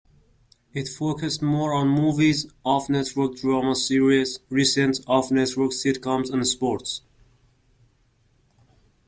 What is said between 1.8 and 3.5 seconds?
movies, off-network